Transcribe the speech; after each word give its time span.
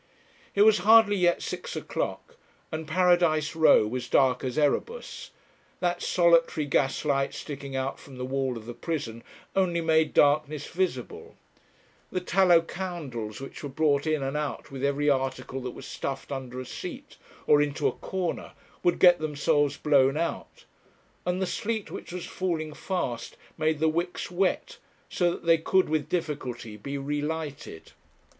It 0.55 0.63
was 0.63 0.79
hardly 0.79 1.15
yet 1.15 1.43
six 1.43 1.75
o'clock, 1.75 2.35
and 2.71 2.87
Paradise 2.87 3.55
Row 3.55 3.85
was 3.85 4.09
dark 4.09 4.43
as 4.43 4.57
Erebus; 4.57 5.29
that 5.79 6.01
solitary 6.01 6.65
gas 6.65 7.05
light 7.05 7.35
sticking 7.35 7.75
out 7.75 7.99
from 7.99 8.17
the 8.17 8.25
wall 8.25 8.57
of 8.57 8.65
the 8.65 8.73
prison 8.73 9.23
only 9.55 9.79
made 9.79 10.15
darkness 10.15 10.65
visible; 10.65 11.35
the 12.11 12.19
tallow 12.19 12.61
candles 12.63 13.39
which 13.39 13.61
were 13.61 13.69
brought 13.69 14.07
in 14.07 14.23
and 14.23 14.35
out 14.35 14.71
with 14.71 14.83
every 14.83 15.07
article 15.07 15.61
that 15.61 15.75
was 15.75 15.85
stuffed 15.85 16.31
under 16.31 16.59
a 16.59 16.65
seat, 16.65 17.17
or 17.45 17.61
into 17.61 17.87
a 17.87 17.91
corner, 17.91 18.53
would 18.81 18.97
get 18.97 19.19
themselves 19.19 19.77
blown 19.77 20.17
out; 20.17 20.65
and 21.27 21.39
the 21.39 21.45
sleet 21.45 21.91
which 21.91 22.11
was 22.11 22.25
falling 22.25 22.73
fast 22.73 23.37
made 23.55 23.77
the 23.77 23.87
wicks 23.87 24.31
wet, 24.31 24.79
so 25.09 25.29
that 25.29 25.45
they 25.45 25.59
could 25.59 25.87
with 25.89 26.09
difficulty 26.09 26.75
be 26.75 26.97
relighted. 26.97 27.91